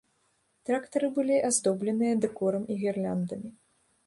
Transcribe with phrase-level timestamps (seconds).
[0.69, 3.49] Трактары былі аздобленыя дэкорам і гірляндамі.